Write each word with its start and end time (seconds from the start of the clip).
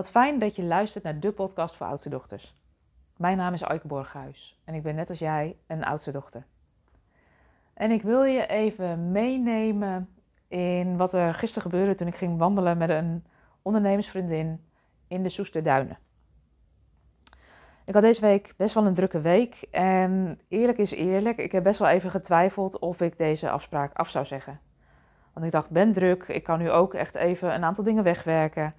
Wat 0.00 0.10
fijn 0.10 0.38
dat 0.38 0.56
je 0.56 0.62
luistert 0.62 1.04
naar 1.04 1.20
de 1.20 1.32
podcast 1.32 1.76
voor 1.76 1.86
oudste 1.86 2.08
dochters. 2.08 2.54
Mijn 3.16 3.36
naam 3.36 3.54
is 3.54 3.64
Aike 3.64 3.86
Borghuis 3.86 4.58
en 4.64 4.74
ik 4.74 4.82
ben 4.82 4.94
net 4.94 5.08
als 5.08 5.18
jij 5.18 5.56
een 5.66 5.84
oudste 5.84 6.10
dochter. 6.10 6.44
En 7.74 7.90
ik 7.90 8.02
wil 8.02 8.24
je 8.24 8.46
even 8.46 9.12
meenemen 9.12 10.08
in 10.48 10.96
wat 10.96 11.12
er 11.12 11.34
gisteren 11.34 11.70
gebeurde 11.70 11.94
toen 11.94 12.06
ik 12.06 12.14
ging 12.14 12.38
wandelen 12.38 12.78
met 12.78 12.90
een 12.90 13.24
ondernemersvriendin 13.62 14.64
in 15.08 15.22
de 15.22 15.28
Soesterduinen. 15.28 15.98
Ik 17.84 17.94
had 17.94 18.02
deze 18.02 18.20
week 18.20 18.54
best 18.56 18.74
wel 18.74 18.86
een 18.86 18.94
drukke 18.94 19.20
week 19.20 19.66
en 19.70 20.40
eerlijk 20.48 20.78
is 20.78 20.90
eerlijk, 20.90 21.38
ik 21.38 21.52
heb 21.52 21.62
best 21.62 21.78
wel 21.78 21.88
even 21.88 22.10
getwijfeld 22.10 22.78
of 22.78 23.00
ik 23.00 23.18
deze 23.18 23.50
afspraak 23.50 23.92
af 23.92 24.08
zou 24.08 24.24
zeggen. 24.24 24.60
Want 25.32 25.46
ik 25.46 25.52
dacht, 25.52 25.70
ben 25.70 25.92
druk, 25.92 26.22
ik 26.28 26.42
kan 26.42 26.58
nu 26.58 26.70
ook 26.70 26.94
echt 26.94 27.14
even 27.14 27.54
een 27.54 27.64
aantal 27.64 27.84
dingen 27.84 28.04
wegwerken. 28.04 28.74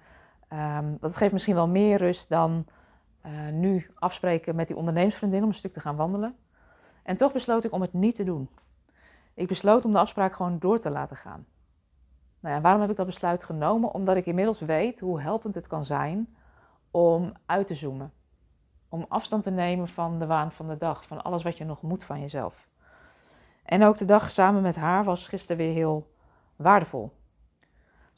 Um, 0.52 0.96
dat 1.00 1.16
geeft 1.16 1.32
misschien 1.32 1.54
wel 1.54 1.68
meer 1.68 1.98
rust 1.98 2.28
dan 2.28 2.66
uh, 3.26 3.48
nu 3.48 3.90
afspreken 3.94 4.54
met 4.54 4.66
die 4.66 4.76
ondernemersvriendin 4.76 5.42
om 5.42 5.48
een 5.48 5.54
stuk 5.54 5.72
te 5.72 5.80
gaan 5.80 5.96
wandelen. 5.96 6.36
En 7.02 7.16
toch 7.16 7.32
besloot 7.32 7.64
ik 7.64 7.72
om 7.72 7.80
het 7.80 7.92
niet 7.92 8.14
te 8.14 8.24
doen. 8.24 8.48
Ik 9.34 9.48
besloot 9.48 9.84
om 9.84 9.92
de 9.92 9.98
afspraak 9.98 10.32
gewoon 10.34 10.58
door 10.58 10.78
te 10.78 10.90
laten 10.90 11.16
gaan. 11.16 11.46
Nou 12.40 12.54
ja, 12.54 12.60
waarom 12.60 12.80
heb 12.80 12.90
ik 12.90 12.96
dat 12.96 13.06
besluit 13.06 13.44
genomen? 13.44 13.94
Omdat 13.94 14.16
ik 14.16 14.26
inmiddels 14.26 14.60
weet 14.60 15.00
hoe 15.00 15.20
helpend 15.20 15.54
het 15.54 15.66
kan 15.66 15.84
zijn 15.84 16.36
om 16.90 17.32
uit 17.46 17.66
te 17.66 17.74
zoomen. 17.74 18.12
Om 18.88 19.04
afstand 19.08 19.42
te 19.42 19.50
nemen 19.50 19.88
van 19.88 20.18
de 20.18 20.26
waan 20.26 20.52
van 20.52 20.68
de 20.68 20.76
dag, 20.76 21.06
van 21.06 21.22
alles 21.22 21.42
wat 21.42 21.56
je 21.56 21.64
nog 21.64 21.82
moet 21.82 22.04
van 22.04 22.20
jezelf. 22.20 22.68
En 23.64 23.84
ook 23.84 23.98
de 23.98 24.04
dag 24.04 24.30
samen 24.30 24.62
met 24.62 24.76
haar 24.76 25.04
was 25.04 25.28
gisteren 25.28 25.56
weer 25.56 25.72
heel 25.72 26.10
waardevol. 26.56 27.12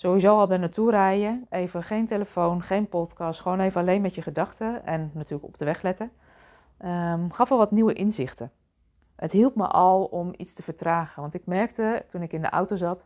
Sowieso 0.05 0.39
al 0.39 0.51
er 0.51 0.59
naartoe 0.59 0.91
rijden, 0.91 1.47
even 1.51 1.83
geen 1.83 2.07
telefoon, 2.07 2.63
geen 2.63 2.89
podcast, 2.89 3.41
gewoon 3.41 3.61
even 3.61 3.81
alleen 3.81 4.01
met 4.01 4.15
je 4.15 4.23
gedachten 4.23 4.87
en 4.87 5.11
natuurlijk 5.15 5.45
op 5.45 5.59
de 5.59 5.65
weg 5.65 5.83
letten, 5.83 6.11
um, 6.85 7.33
gaf 7.33 7.51
al 7.51 7.59
wat 7.59 7.71
nieuwe 7.71 7.93
inzichten. 7.93 8.51
Het 9.17 9.33
hielp 9.33 9.55
me 9.55 9.67
al 9.67 10.05
om 10.05 10.35
iets 10.37 10.53
te 10.53 10.63
vertragen, 10.63 11.23
want 11.23 11.35
ik 11.35 11.47
merkte 11.47 12.05
toen 12.09 12.23
ik 12.23 12.33
in 12.33 12.41
de 12.41 12.49
auto 12.49 12.77
zat 12.77 13.05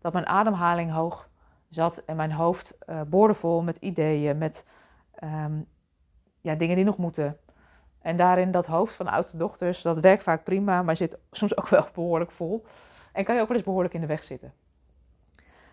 dat 0.00 0.12
mijn 0.12 0.26
ademhaling 0.26 0.92
hoog 0.92 1.28
zat 1.68 2.02
en 2.06 2.16
mijn 2.16 2.32
hoofd 2.32 2.78
uh, 2.86 3.00
boordevol 3.02 3.62
met 3.62 3.76
ideeën, 3.76 4.38
met 4.38 4.64
um, 5.24 5.66
ja, 6.40 6.54
dingen 6.54 6.76
die 6.76 6.84
nog 6.84 6.96
moeten. 6.96 7.36
En 8.02 8.16
daarin 8.16 8.50
dat 8.50 8.66
hoofd 8.66 8.94
van 8.94 9.08
oudste 9.08 9.36
dochters, 9.36 9.82
dat 9.82 10.00
werkt 10.00 10.22
vaak 10.22 10.44
prima, 10.44 10.82
maar 10.82 10.96
zit 10.96 11.18
soms 11.30 11.56
ook 11.56 11.68
wel 11.68 11.86
behoorlijk 11.94 12.30
vol. 12.30 12.64
En 13.12 13.24
kan 13.24 13.34
je 13.34 13.40
ook 13.40 13.48
wel 13.48 13.56
eens 13.56 13.66
behoorlijk 13.66 13.94
in 13.94 14.00
de 14.00 14.06
weg 14.06 14.22
zitten. 14.22 14.52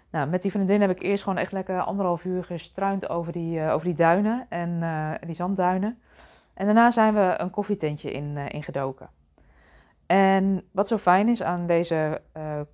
Nou, 0.09 0.29
met 0.29 0.41
die 0.41 0.51
vriendin 0.51 0.81
heb 0.81 0.89
ik 0.89 1.01
eerst 1.01 1.23
gewoon 1.23 1.37
echt 1.37 1.51
lekker 1.51 1.81
anderhalf 1.81 2.23
uur 2.23 2.43
gestruind 2.43 3.09
over 3.09 3.31
die, 3.31 3.59
uh, 3.59 3.73
over 3.73 3.85
die 3.85 3.95
duinen 3.95 4.45
en 4.49 4.69
uh, 4.69 5.11
die 5.25 5.35
zandduinen. 5.35 5.99
En 6.53 6.65
daarna 6.65 6.91
zijn 6.91 7.13
we 7.13 7.33
een 7.37 7.49
koffietentje 7.49 8.11
in, 8.11 8.35
uh, 8.35 8.45
ingedoken. 8.49 9.09
En 10.05 10.61
wat 10.71 10.87
zo 10.87 10.97
fijn 10.97 11.27
is 11.27 11.43
aan 11.43 11.65
deze 11.65 12.21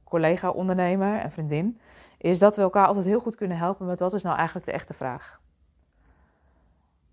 collega-ondernemer 0.04 1.20
en 1.20 1.32
vriendin, 1.32 1.80
is 2.18 2.40
dat 2.40 2.56
we 2.56 2.62
elkaar 2.62 2.88
altijd 2.88 3.06
heel 3.06 3.20
goed 3.20 3.36
kunnen 3.36 3.58
helpen 3.58 3.86
met 3.86 4.00
wat 4.00 4.14
is 4.14 4.24
nou 4.24 4.38
eigenlijk 4.38 4.66
de 4.66 4.72
echte 4.72 4.94
vraag. 4.94 5.42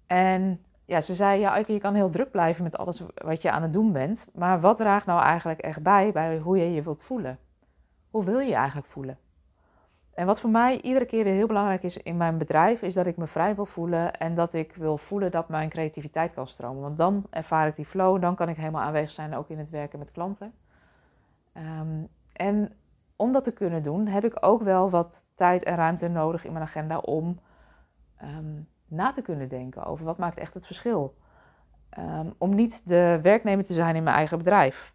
En 0.06 0.64
ja, 0.84 1.00
ze 1.00 1.14
zei, 1.14 1.40
ja, 1.40 1.56
je 1.66 1.78
kan 1.78 1.94
heel 1.94 2.10
druk 2.10 2.30
blijven 2.30 2.62
met 2.62 2.78
alles 2.78 3.02
wat 3.14 3.42
je 3.42 3.50
aan 3.50 3.62
het 3.62 3.72
doen 3.72 3.92
bent, 3.92 4.26
maar 4.34 4.60
wat 4.60 4.76
draagt 4.76 5.06
nou 5.06 5.22
eigenlijk 5.22 5.60
echt 5.60 5.82
bij 5.82 6.12
bij 6.12 6.38
hoe 6.38 6.58
je 6.58 6.72
je 6.72 6.82
wilt 6.82 7.02
voelen? 7.02 7.38
Hoe 8.10 8.24
wil 8.24 8.38
je 8.38 8.48
je 8.48 8.54
eigenlijk 8.54 8.86
voelen? 8.86 9.18
En 10.14 10.26
wat 10.26 10.40
voor 10.40 10.50
mij 10.50 10.80
iedere 10.80 11.04
keer 11.04 11.24
weer 11.24 11.34
heel 11.34 11.46
belangrijk 11.46 11.82
is 11.82 12.02
in 12.02 12.16
mijn 12.16 12.38
bedrijf, 12.38 12.82
is 12.82 12.94
dat 12.94 13.06
ik 13.06 13.16
me 13.16 13.26
vrij 13.26 13.54
wil 13.54 13.66
voelen 13.66 14.12
en 14.12 14.34
dat 14.34 14.52
ik 14.52 14.74
wil 14.74 14.98
voelen 14.98 15.30
dat 15.30 15.48
mijn 15.48 15.68
creativiteit 15.68 16.34
kan 16.34 16.46
stromen. 16.46 16.82
Want 16.82 16.98
dan 16.98 17.26
ervaar 17.30 17.66
ik 17.66 17.76
die 17.76 17.84
flow, 17.84 18.20
dan 18.20 18.34
kan 18.34 18.48
ik 18.48 18.56
helemaal 18.56 18.82
aanwezig 18.82 19.10
zijn, 19.10 19.34
ook 19.34 19.48
in 19.48 19.58
het 19.58 19.70
werken 19.70 19.98
met 19.98 20.10
klanten. 20.10 20.52
Um, 21.54 22.08
en 22.32 22.72
om 23.16 23.32
dat 23.32 23.44
te 23.44 23.52
kunnen 23.52 23.82
doen, 23.82 24.06
heb 24.06 24.24
ik 24.24 24.36
ook 24.40 24.62
wel 24.62 24.90
wat 24.90 25.24
tijd 25.34 25.62
en 25.62 25.76
ruimte 25.76 26.08
nodig 26.08 26.44
in 26.44 26.52
mijn 26.52 26.64
agenda 26.64 26.98
om 26.98 27.40
um, 28.22 28.68
na 28.86 29.10
te 29.10 29.22
kunnen 29.22 29.48
denken 29.48 29.84
over 29.84 30.04
wat 30.04 30.18
maakt 30.18 30.38
echt 30.38 30.54
het 30.54 30.66
verschil. 30.66 31.14
Um, 31.98 32.34
om 32.38 32.54
niet 32.54 32.88
de 32.88 33.18
werknemer 33.22 33.64
te 33.64 33.72
zijn 33.72 33.96
in 33.96 34.02
mijn 34.02 34.16
eigen 34.16 34.38
bedrijf. 34.38 34.94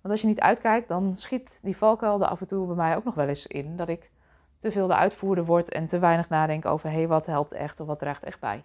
Want 0.00 0.14
als 0.14 0.20
je 0.20 0.26
niet 0.26 0.40
uitkijkt, 0.40 0.88
dan 0.88 1.12
schiet 1.12 1.58
die 1.62 1.76
valkuil 1.76 2.20
er 2.20 2.28
af 2.28 2.40
en 2.40 2.46
toe 2.46 2.66
bij 2.66 2.76
mij 2.76 2.96
ook 2.96 3.04
nog 3.04 3.14
wel 3.14 3.28
eens 3.28 3.46
in. 3.46 3.76
Dat 3.76 3.88
ik 3.88 4.10
te 4.58 4.70
veel 4.70 4.86
de 4.86 4.94
uitvoerder 4.94 5.44
wordt 5.44 5.68
en 5.68 5.86
te 5.86 5.98
weinig 5.98 6.28
nadenken 6.28 6.70
over 6.70 6.90
hé, 6.90 6.96
hey, 6.96 7.08
wat 7.08 7.26
helpt 7.26 7.52
echt 7.52 7.80
of 7.80 7.86
wat 7.86 7.98
draagt 7.98 8.24
echt 8.24 8.40
bij. 8.40 8.64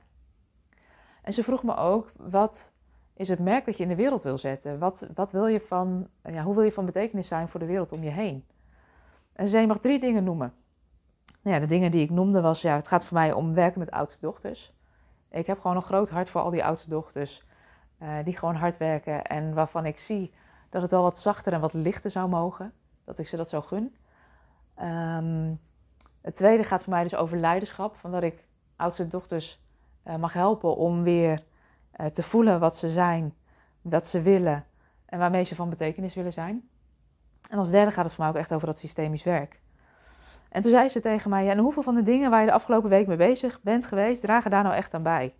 En 1.21 1.33
ze 1.33 1.43
vroeg 1.43 1.63
me 1.63 1.75
ook, 1.75 2.11
wat 2.15 2.71
is 3.13 3.27
het 3.27 3.39
merk 3.39 3.65
dat 3.65 3.77
je 3.77 3.83
in 3.83 3.89
de 3.89 3.95
wereld 3.95 4.23
wil 4.23 4.37
zetten? 4.37 4.79
Wat, 4.79 5.07
wat 5.13 5.31
wil 5.31 5.47
je 5.47 5.59
van, 5.59 6.07
ja, 6.23 6.43
hoe 6.43 6.55
wil 6.55 6.63
je 6.63 6.71
van 6.71 6.85
betekenis 6.85 7.27
zijn 7.27 7.49
voor 7.49 7.59
de 7.59 7.65
wereld 7.65 7.91
om 7.91 8.03
je 8.03 8.09
heen? 8.09 8.45
En 9.33 9.45
ze 9.45 9.51
zei, 9.51 9.61
je 9.61 9.67
mag 9.67 9.79
drie 9.79 9.99
dingen 9.99 10.23
noemen. 10.23 10.53
Nou 11.41 11.55
ja, 11.55 11.61
de 11.61 11.67
dingen 11.67 11.91
die 11.91 12.03
ik 12.03 12.09
noemde 12.09 12.41
was, 12.41 12.61
ja, 12.61 12.75
het 12.75 12.87
gaat 12.87 13.05
voor 13.05 13.17
mij 13.17 13.33
om 13.33 13.53
werken 13.53 13.79
met 13.79 13.91
oudste 13.91 14.19
dochters. 14.21 14.73
Ik 15.29 15.47
heb 15.47 15.59
gewoon 15.59 15.75
een 15.75 15.81
groot 15.81 16.09
hart 16.09 16.29
voor 16.29 16.41
al 16.41 16.49
die 16.49 16.63
oudste 16.63 16.89
dochters, 16.89 17.43
uh, 17.99 18.13
die 18.23 18.37
gewoon 18.37 18.55
hard 18.55 18.77
werken 18.77 19.23
en 19.23 19.53
waarvan 19.53 19.85
ik 19.85 19.97
zie 19.97 20.33
dat 20.69 20.81
het 20.81 20.91
wel 20.91 21.01
wat 21.01 21.17
zachter 21.17 21.53
en 21.53 21.59
wat 21.59 21.73
lichter 21.73 22.11
zou 22.11 22.29
mogen. 22.29 22.73
Dat 23.03 23.17
ik 23.17 23.27
ze 23.27 23.37
dat 23.37 23.49
zo 23.49 23.61
gun. 23.61 23.95
Het 26.21 26.35
tweede 26.35 26.63
gaat 26.63 26.83
voor 26.83 26.93
mij 26.93 27.03
dus 27.03 27.15
over 27.15 27.37
leiderschap. 27.37 27.95
Van 27.95 28.11
dat 28.11 28.23
ik 28.23 28.45
oudste 28.75 29.07
dochters 29.07 29.61
uh, 30.07 30.15
mag 30.15 30.33
helpen 30.33 30.75
om 30.75 31.03
weer 31.03 31.43
uh, 31.99 32.05
te 32.05 32.23
voelen 32.23 32.59
wat 32.59 32.75
ze 32.75 32.89
zijn, 32.89 33.33
wat 33.81 34.05
ze 34.05 34.21
willen 34.21 34.65
en 35.05 35.19
waarmee 35.19 35.43
ze 35.43 35.55
van 35.55 35.69
betekenis 35.69 36.13
willen 36.13 36.33
zijn. 36.33 36.69
En 37.49 37.57
als 37.57 37.69
derde 37.69 37.91
gaat 37.91 38.05
het 38.05 38.13
voor 38.13 38.23
mij 38.23 38.33
ook 38.33 38.39
echt 38.39 38.53
over 38.53 38.67
dat 38.67 38.79
systemisch 38.79 39.23
werk. 39.23 39.59
En 40.49 40.61
toen 40.61 40.71
zei 40.71 40.89
ze 40.89 40.99
tegen 40.99 41.29
mij: 41.29 41.43
ja, 41.43 41.51
En 41.51 41.57
hoeveel 41.57 41.83
van 41.83 41.95
de 41.95 42.03
dingen 42.03 42.29
waar 42.29 42.39
je 42.39 42.45
de 42.45 42.51
afgelopen 42.51 42.89
week 42.89 43.07
mee 43.07 43.17
bezig 43.17 43.61
bent 43.61 43.85
geweest, 43.85 44.21
dragen 44.21 44.51
daar 44.51 44.63
nou 44.63 44.75
echt 44.75 44.93
aan 44.93 45.03
bij? 45.03 45.33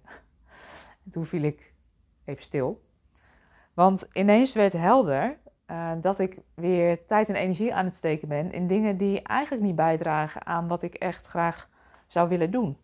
En 1.05 1.11
toen 1.11 1.25
viel 1.25 1.41
ik 1.41 1.73
even 2.25 2.43
stil. 2.43 2.81
Want 3.73 4.07
ineens 4.13 4.53
werd 4.53 4.73
helder 4.73 5.37
uh, 5.71 5.91
dat 6.01 6.19
ik 6.19 6.37
weer 6.53 7.05
tijd 7.05 7.29
en 7.29 7.35
energie 7.35 7.73
aan 7.73 7.85
het 7.85 7.95
steken 7.95 8.27
ben 8.27 8.51
in 8.51 8.67
dingen 8.67 8.97
die 8.97 9.21
eigenlijk 9.21 9.63
niet 9.63 9.75
bijdragen 9.75 10.45
aan 10.45 10.67
wat 10.67 10.81
ik 10.81 10.93
echt 10.93 11.27
graag 11.27 11.69
zou 12.07 12.29
willen 12.29 12.51
doen. 12.51 12.77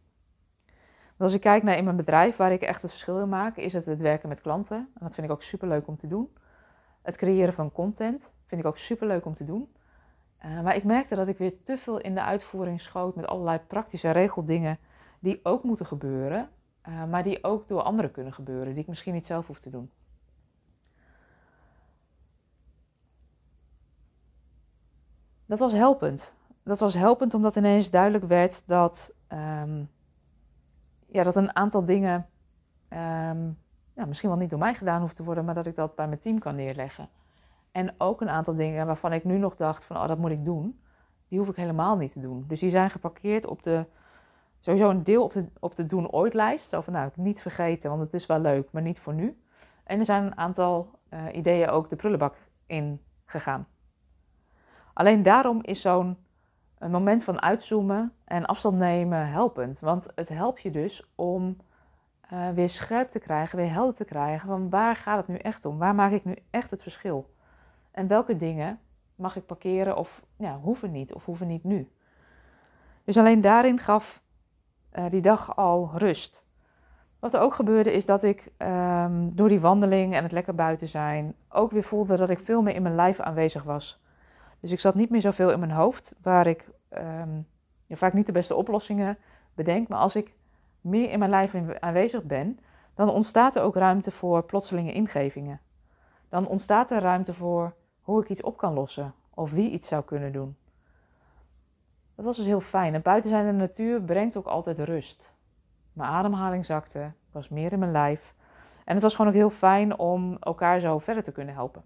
Als 1.18 1.34
ik 1.34 1.42
kijk 1.42 1.64
naar 1.64 1.78
in 1.78 1.84
mijn 1.84 1.96
bedrijf 1.96 2.36
waar 2.36 2.52
ik 2.52 2.62
echt 2.62 2.81
het 2.81 2.92
verschil 2.92 3.20
in 3.20 3.30
maak, 3.30 3.58
is 3.58 3.74
het 3.74 3.86
het 3.86 4.02
werken 4.02 4.30
met 4.30 4.42
klanten. 4.42 4.78
En 4.78 5.00
dat 5.00 5.14
vind 5.14 5.28
ik 5.28 5.34
ook 5.34 5.44
super 5.44 5.68
leuk 5.68 5.88
om 5.88 5.96
te 5.96 6.08
doen. 6.08 6.30
Het 7.02 7.18
creëren 7.18 7.53
van 7.53 7.72
content 7.72 8.31
vind 8.46 8.62
ik 8.62 8.68
ook 8.68 8.78
super 8.78 9.08
leuk 9.08 9.25
om 9.25 9.34
te 9.34 9.46
doen. 9.46 9.72
Uh, 10.46 10.62
maar 10.62 10.75
ik 10.75 10.84
merkte 10.84 11.16
dat 11.16 11.28
ik 11.28 11.38
weer 11.38 11.54
te 11.64 11.78
veel 11.78 12.00
in 12.00 12.14
de 12.14 12.22
uitvoering 12.22 12.81
schoot 12.81 13.16
met 13.16 13.28
allerlei 13.28 13.59
praktische 13.59 14.12
regeldingen 14.12 14.78
die 15.19 15.40
ook 15.44 15.64
moeten 15.64 15.86
gebeuren, 15.86 16.50
uh, 16.88 17.06
maar 17.06 17.24
die 17.24 17.44
ook 17.44 17.68
door 17.68 17.81
anderen 17.81 18.12
kunnen 18.12 18.34
gebeuren, 18.34 18.74
die 18.74 18.81
ik 18.81 18.88
misschien 18.88 19.14
niet 19.14 19.25
zelf 19.25 19.48
hoef 19.48 19.59
te 19.59 19.69
doen. 19.69 19.92
Dat 25.47 25.59
was 25.59 25.74
helpend. 25.74 26.31
Dat 26.63 26.80
was 26.80 26.94
helpend 26.94 27.34
omdat 27.34 27.56
ineens 27.56 27.90
duidelijk 27.90 28.25
werd 28.25 28.68
dat, 28.68 29.13
um, 29.31 29.90
ja, 31.08 31.24
dat 31.24 31.35
een 31.35 31.56
aantal 31.56 31.85
dingen 31.85 32.28
um, 32.90 33.57
ja, 33.94 34.06
misschien 34.06 34.30
wel 34.30 34.38
niet 34.38 34.50
door 34.50 34.59
mij 34.59 34.74
gedaan 34.74 35.02
hoeft 35.02 35.16
te 35.16 35.24
worden, 35.24 35.46
maar 35.46 35.53
dat 35.53 35.66
ik 35.66 35.75
dat 35.75 35.96
bij 35.96 36.07
mijn 36.07 36.19
team 36.19 36.40
kan 36.40 36.56
neerleggen. 36.56 37.09
En 37.72 37.94
ook 37.97 38.22
een 38.22 38.30
aantal 38.30 38.56
dingen 38.56 38.86
waarvan 38.86 39.13
ik 39.13 39.24
nu 39.24 39.38
nog 39.38 39.56
dacht 39.56 39.86
van, 39.86 39.97
oh, 39.97 40.07
dat 40.07 40.18
moet 40.18 40.31
ik 40.31 40.46
doen, 40.46 40.80
die 41.28 41.40
hoef 41.40 41.47
ik 41.47 41.56
helemaal 41.56 41.97
niet 41.97 42.12
te 42.12 42.19
doen. 42.19 42.46
Dus 42.47 42.59
die 42.59 42.69
zijn 42.69 42.90
geparkeerd 42.90 43.46
op 43.46 43.63
de, 43.63 43.86
sowieso 44.59 44.90
een 44.90 45.03
deel 45.03 45.24
op 45.24 45.34
de, 45.34 45.46
op 45.59 45.75
de 45.75 45.86
doen 45.86 46.12
ooit 46.12 46.34
lijst. 46.34 46.69
Zo 46.69 46.81
van, 46.81 46.94
nou, 46.94 47.12
niet 47.16 47.42
vergeten, 47.42 47.89
want 47.89 48.01
het 48.01 48.13
is 48.13 48.25
wel 48.25 48.39
leuk, 48.39 48.71
maar 48.71 48.81
niet 48.81 49.00
voor 49.00 49.13
nu. 49.13 49.42
En 49.83 50.00
er 50.00 50.06
zijn 50.06 50.24
een 50.24 50.38
aantal 50.38 50.89
uh, 51.10 51.19
ideeën 51.33 51.69
ook 51.69 51.89
de 51.89 51.95
prullenbak 51.95 52.36
in 52.66 53.01
gegaan. 53.25 53.68
Alleen 54.97 55.23
daarom 55.23 55.59
is 55.61 55.81
zo'n 55.81 56.17
moment 56.79 57.23
van 57.23 57.41
uitzoomen 57.41 58.13
en 58.25 58.45
afstand 58.45 58.77
nemen 58.77 59.27
helpend. 59.29 59.79
Want 59.79 60.07
het 60.15 60.29
helpt 60.29 60.61
je 60.61 60.71
dus 60.71 61.03
om 61.15 61.57
uh, 62.33 62.49
weer 62.49 62.69
scherp 62.69 63.11
te 63.11 63.19
krijgen, 63.19 63.57
weer 63.57 63.71
helder 63.71 63.95
te 63.95 64.05
krijgen 64.05 64.47
van 64.47 64.69
waar 64.69 64.95
gaat 64.95 65.17
het 65.17 65.27
nu 65.27 65.35
echt 65.35 65.65
om? 65.65 65.77
Waar 65.77 65.95
maak 65.95 66.11
ik 66.11 66.25
nu 66.25 66.35
echt 66.49 66.71
het 66.71 66.81
verschil? 66.81 67.33
En 67.91 68.07
welke 68.07 68.38
dingen 68.38 68.79
mag 69.15 69.35
ik 69.35 69.45
parkeren 69.45 69.97
of 69.97 70.21
ja, 70.38 70.59
hoeven 70.59 70.91
niet 70.91 71.13
of 71.13 71.25
hoeven 71.25 71.47
niet 71.47 71.63
nu? 71.63 71.91
Dus 73.03 73.17
alleen 73.17 73.41
daarin 73.41 73.79
gaf 73.79 74.21
uh, 74.94 75.09
die 75.09 75.21
dag 75.21 75.55
al 75.55 75.91
rust. 75.94 76.45
Wat 77.19 77.33
er 77.33 77.39
ook 77.39 77.53
gebeurde 77.53 77.94
is 77.94 78.05
dat 78.05 78.23
ik 78.23 78.51
um, 78.57 79.35
door 79.35 79.47
die 79.47 79.59
wandeling 79.59 80.13
en 80.13 80.23
het 80.23 80.31
lekker 80.31 80.55
buiten 80.55 80.88
zijn 80.88 81.35
ook 81.49 81.71
weer 81.71 81.83
voelde 81.83 82.15
dat 82.15 82.29
ik 82.29 82.39
veel 82.39 82.61
meer 82.61 82.75
in 82.75 82.81
mijn 82.81 82.95
lijf 82.95 83.19
aanwezig 83.19 83.63
was. 83.63 84.05
Dus 84.68 84.75
ik 84.75 84.81
zat 84.81 84.96
niet 84.96 85.10
meer 85.10 85.22
zoveel 85.22 85.52
in 85.52 85.60
mijn 85.60 85.72
hoofd, 85.72 86.16
waar 86.22 86.48
ik 86.48 86.69
um, 86.90 87.48
ja, 87.86 87.96
vaak 87.96 88.14
niet 88.14 88.25
de 88.25 88.31
beste 88.31 88.56
oplossingen 88.56 89.18
bedenk. 89.54 89.88
Maar 89.88 90.00
als 90.00 90.16
ik 90.16 90.34
meer 90.81 91.12
in 91.12 91.19
mijn 91.19 91.31
lijf 91.31 91.56
aanwezig 91.80 92.24
ben, 92.24 92.60
dan 92.94 93.10
ontstaat 93.10 93.56
er 93.56 93.62
ook 93.62 93.75
ruimte 93.75 94.12
voor 94.12 94.44
plotselinge 94.44 94.94
ingevingen. 94.94 95.60
Dan 96.30 96.48
ontstaat 96.48 96.92
er 96.92 97.02
ruimte 97.02 97.34
voor 97.34 97.74
hoe 98.02 98.22
ik 98.22 98.30
iets 98.30 98.42
op 98.42 98.58
kan 98.58 98.74
lossen 98.74 99.14
of 99.34 99.52
wie 99.52 99.69
iets 99.69 99.88
zou 99.88 100.04
kunnen 100.04 100.31
doen. 100.31 100.58
Dat 102.16 102.25
was 102.25 102.38
dus 102.38 102.46
heel 102.46 102.62
fijn. 102.62 102.94
En 102.94 103.02
buiten 103.02 103.30
zijn 103.30 103.46
de 103.46 103.52
natuur 103.52 104.02
brengt 104.02 104.38
ook 104.38 104.48
altijd 104.48 104.80
rust. 104.80 105.31
Mijn 105.94 106.10
ademhaling 106.10 106.66
zakte, 106.66 107.12
was 107.31 107.50
meer 107.50 107.72
in 107.72 107.80
mijn 107.80 107.92
lijf. 107.92 108.34
En 108.86 108.94
het 108.94 109.04
was 109.04 109.16
gewoon 109.16 109.31
ook 109.31 109.38
heel 109.38 109.50
fijn 109.50 110.00
om 110.00 110.38
elkaar 110.40 110.80
zo 110.80 111.00
verder 111.00 111.24
te 111.24 111.31
kunnen 111.31 111.54
helpen. 111.54 111.84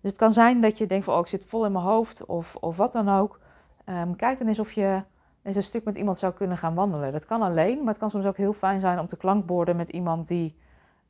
Dus 0.00 0.10
het 0.10 0.20
kan 0.20 0.32
zijn 0.32 0.60
dat 0.60 0.78
je 0.78 0.86
denkt 0.86 1.04
van, 1.04 1.14
oh, 1.14 1.20
ik 1.20 1.26
zit 1.26 1.44
vol 1.44 1.64
in 1.64 1.72
mijn 1.72 1.84
hoofd 1.84 2.24
of, 2.24 2.56
of 2.56 2.76
wat 2.76 2.92
dan 2.92 3.08
ook. 3.08 3.40
Um, 3.86 4.16
kijk 4.16 4.38
dan 4.38 4.48
eens 4.48 4.58
of 4.58 4.72
je 4.72 5.02
eens 5.42 5.56
een 5.56 5.62
stuk 5.62 5.84
met 5.84 5.96
iemand 5.96 6.18
zou 6.18 6.32
kunnen 6.32 6.58
gaan 6.58 6.74
wandelen. 6.74 7.12
Dat 7.12 7.26
kan 7.26 7.42
alleen, 7.42 7.78
maar 7.78 7.88
het 7.88 7.98
kan 7.98 8.10
soms 8.10 8.24
ook 8.24 8.36
heel 8.36 8.52
fijn 8.52 8.80
zijn 8.80 8.98
om 8.98 9.06
te 9.06 9.16
klankborden 9.16 9.76
met 9.76 9.88
iemand 9.88 10.28
die 10.28 10.58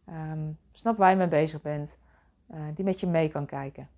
um, 0.08 0.58
snapt 0.72 0.98
waar 0.98 1.10
je 1.10 1.16
mee 1.16 1.28
bezig 1.28 1.62
bent, 1.62 1.96
uh, 2.50 2.60
die 2.74 2.84
met 2.84 3.00
je 3.00 3.06
mee 3.06 3.28
kan 3.28 3.46
kijken. 3.46 3.88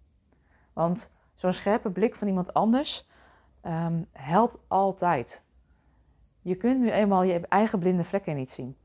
Want 0.73 1.11
zo'n 1.35 1.53
scherpe 1.53 1.91
blik 1.91 2.15
van 2.15 2.29
iemand 2.29 2.55
anders 2.55 3.09
um, 3.63 4.07
helpt 4.13 4.59
altijd. 4.69 5.43
Je 6.41 6.55
kunt 6.55 6.81
nu 6.81 6.91
eenmaal 6.91 7.23
je 7.23 7.41
eigen 7.41 7.79
blinde 7.79 8.05
vlekken 8.05 8.37
niet 8.37 8.51
zien. 8.51 8.77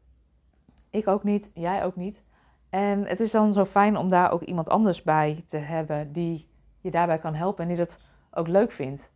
Ik 0.90 1.08
ook 1.08 1.24
niet, 1.24 1.52
jij 1.54 1.84
ook 1.84 1.96
niet. 1.96 2.22
En 2.70 3.06
het 3.06 3.20
is 3.20 3.32
dan 3.32 3.54
zo 3.54 3.66
fijn 3.66 3.98
om 3.98 4.10
daar 4.10 4.32
ook 4.32 4.42
iemand 4.42 4.70
anders 4.70 5.04
bij 5.04 5.44
te 5.48 5.58
hebben 5.58 6.12
die 6.12 6.50
je 6.82 6.92
daarbij 6.92 7.18
kan 7.18 7.36
helpen 7.36 7.64
en 7.64 7.68
die 7.68 7.78
dat 7.78 7.98
ook 8.32 8.48
leuk 8.48 8.72
vindt. 8.72 9.12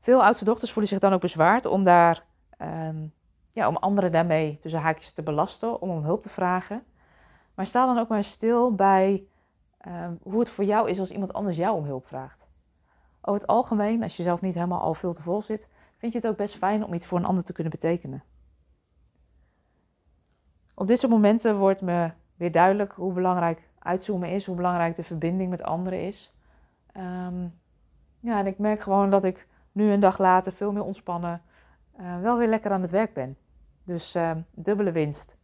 Veel 0.00 0.24
oudste 0.24 0.44
dochters 0.44 0.72
voelen 0.72 0.90
zich 0.90 1.00
dan 1.00 1.12
ook 1.12 1.20
bezwaard 1.20 1.66
om, 1.66 1.84
daar, 1.84 2.24
um, 2.58 3.12
ja, 3.50 3.68
om 3.68 3.76
anderen 3.76 4.12
daarmee 4.12 4.56
tussen 4.56 4.80
haakjes 4.80 5.12
te 5.12 5.22
belasten, 5.22 5.80
om 5.80 5.90
om 5.90 6.04
hulp 6.04 6.22
te 6.22 6.28
vragen. 6.28 6.82
Maar 7.54 7.66
sta 7.66 7.86
dan 7.86 7.98
ook 7.98 8.08
maar 8.08 8.24
stil 8.24 8.74
bij 8.74 9.26
um, 9.86 10.18
hoe 10.22 10.40
het 10.40 10.48
voor 10.48 10.64
jou 10.64 10.90
is 10.90 11.00
als 11.00 11.10
iemand 11.10 11.32
anders 11.32 11.56
jou 11.56 11.76
om 11.76 11.84
hulp 11.84 12.06
vraagt. 12.06 12.46
Over 13.20 13.40
het 13.40 13.50
algemeen, 13.50 14.02
als 14.02 14.16
je 14.16 14.22
zelf 14.22 14.40
niet 14.40 14.54
helemaal 14.54 14.80
al 14.80 14.94
veel 14.94 15.12
te 15.12 15.22
vol 15.22 15.42
zit, 15.42 15.68
vind 15.96 16.12
je 16.12 16.18
het 16.18 16.26
ook 16.26 16.36
best 16.36 16.54
fijn 16.54 16.84
om 16.84 16.94
iets 16.94 17.06
voor 17.06 17.18
een 17.18 17.24
ander 17.24 17.44
te 17.44 17.52
kunnen 17.52 17.72
betekenen. 17.72 18.22
Op 20.74 20.86
dit 20.86 21.08
momenten 21.08 21.56
wordt 21.56 21.80
me 21.80 22.10
weer 22.36 22.52
duidelijk 22.52 22.92
hoe 22.92 23.12
belangrijk 23.12 23.68
uitzoomen 23.78 24.28
is, 24.28 24.46
hoe 24.46 24.56
belangrijk 24.56 24.96
de 24.96 25.02
verbinding 25.02 25.50
met 25.50 25.62
anderen 25.62 26.00
is. 26.00 26.34
Um, 26.96 27.60
ja, 28.20 28.38
en 28.38 28.46
ik 28.46 28.58
merk 28.58 28.80
gewoon 28.80 29.10
dat 29.10 29.24
ik 29.24 29.46
nu 29.72 29.90
een 29.90 30.00
dag 30.00 30.18
later 30.18 30.52
veel 30.52 30.72
meer 30.72 30.84
ontspannen, 30.84 31.42
uh, 32.00 32.20
wel 32.20 32.38
weer 32.38 32.48
lekker 32.48 32.70
aan 32.70 32.82
het 32.82 32.90
werk 32.90 33.14
ben. 33.14 33.36
Dus 33.84 34.16
uh, 34.16 34.30
dubbele 34.50 34.92
winst. 34.92 35.36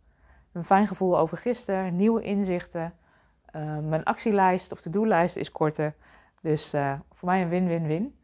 Een 0.53 0.65
fijn 0.65 0.87
gevoel 0.87 1.19
over 1.19 1.37
gisteren, 1.37 1.97
nieuwe 1.97 2.23
inzichten. 2.23 2.94
Uh, 3.56 3.79
mijn 3.79 4.05
actielijst 4.05 4.73
of 4.73 4.81
to-do-lijst 4.81 5.37
is 5.37 5.53
korter. 5.53 5.94
Dus 6.41 6.71
voor 7.12 7.29
mij 7.29 7.43
een 7.43 7.49
win-win-win. 7.49 8.19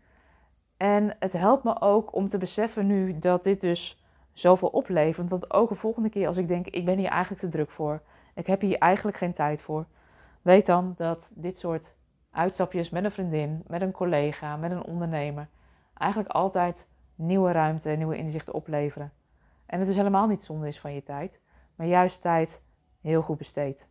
En 0.76 1.16
het 1.18 1.32
helpt 1.32 1.64
me 1.64 1.80
ook 1.80 2.14
om 2.14 2.28
te 2.28 2.38
beseffen 2.38 2.86
nu 2.86 3.18
dat 3.18 3.44
dit 3.44 3.60
dus 3.60 4.04
zoveel 4.38 4.68
oplevert. 4.68 5.28
Want 5.28 5.52
ook 5.52 5.68
de 5.68 5.74
volgende 5.74 6.08
keer 6.08 6.26
als 6.26 6.36
ik 6.36 6.48
denk, 6.48 6.66
ik 6.66 6.84
ben 6.84 6.98
hier 6.98 7.08
eigenlijk 7.08 7.42
te 7.42 7.48
druk 7.48 7.70
voor. 7.70 8.02
Ik 8.34 8.46
heb 8.46 8.60
hier 8.60 8.78
eigenlijk 8.78 9.16
geen 9.16 9.32
tijd 9.32 9.60
voor. 9.60 9.86
Weet 10.42 10.66
dan 10.66 10.94
dat 10.96 11.30
dit 11.34 11.58
soort 11.58 11.94
uitstapjes 12.30 12.90
met 12.90 13.04
een 13.04 13.10
vriendin, 13.10 13.64
met 13.66 13.80
een 13.80 13.92
collega, 13.92 14.56
met 14.56 14.70
een 14.70 14.84
ondernemer 14.84 15.48
eigenlijk 15.96 16.32
altijd 16.32 16.86
nieuwe 17.14 17.52
ruimte, 17.52 17.88
nieuwe 17.88 18.16
inzichten 18.16 18.54
opleveren. 18.54 19.12
En 19.66 19.78
het 19.78 19.88
dus 19.88 19.96
helemaal 19.96 20.26
niet 20.26 20.42
zonde 20.42 20.68
is 20.68 20.80
van 20.80 20.94
je 20.94 21.02
tijd, 21.02 21.40
maar 21.74 21.86
juist 21.86 22.20
tijd 22.20 22.62
heel 23.00 23.22
goed 23.22 23.38
besteed. 23.38 23.86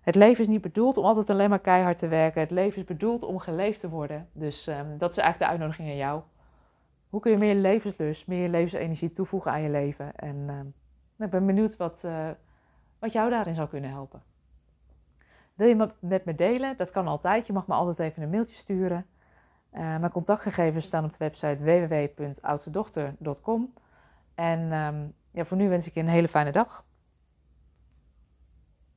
Het 0.00 0.14
leven 0.14 0.42
is 0.42 0.48
niet 0.48 0.60
bedoeld 0.60 0.96
om 0.96 1.04
altijd 1.04 1.30
alleen 1.30 1.50
maar 1.50 1.58
keihard 1.58 1.98
te 1.98 2.08
werken. 2.08 2.40
Het 2.40 2.50
leven 2.50 2.78
is 2.78 2.84
bedoeld 2.84 3.22
om 3.22 3.38
geleefd 3.38 3.80
te 3.80 3.88
worden. 3.88 4.28
Dus 4.32 4.66
um, 4.66 4.98
dat 4.98 5.10
is 5.10 5.16
eigenlijk 5.16 5.38
de 5.38 5.46
uitnodiging 5.46 5.88
aan 5.88 5.96
jou. 5.96 6.22
Hoe 7.08 7.20
kun 7.20 7.30
je 7.30 7.38
meer 7.38 7.54
levenslust, 7.54 8.26
meer 8.26 8.48
levensenergie 8.48 9.12
toevoegen 9.12 9.50
aan 9.50 9.62
je 9.62 9.70
leven? 9.70 10.16
En 10.16 10.36
um, 10.36 10.74
ik 11.24 11.30
ben 11.30 11.46
benieuwd 11.46 11.76
wat, 11.76 12.02
uh, 12.04 12.28
wat 12.98 13.12
jou 13.12 13.30
daarin 13.30 13.54
zou 13.54 13.68
kunnen 13.68 13.90
helpen. 13.90 14.22
Wil 15.54 15.68
je 15.68 15.90
met 16.00 16.24
me 16.24 16.34
delen? 16.34 16.76
Dat 16.76 16.90
kan 16.90 17.06
altijd. 17.06 17.46
Je 17.46 17.52
mag 17.52 17.66
me 17.66 17.74
altijd 17.74 17.98
even 17.98 18.22
een 18.22 18.30
mailtje 18.30 18.56
sturen. 18.56 19.06
Uh, 19.72 19.80
mijn 19.80 20.10
contactgegevens 20.10 20.84
staan 20.84 21.04
op 21.04 21.10
de 21.10 21.18
website 21.18 21.64
www.oudstedochter.com. 21.64 23.72
En 24.34 24.72
um, 24.72 25.14
ja, 25.30 25.44
voor 25.44 25.56
nu 25.56 25.68
wens 25.68 25.86
ik 25.86 25.94
je 25.94 26.00
een 26.00 26.08
hele 26.08 26.28
fijne 26.28 26.52
dag. 26.52 26.84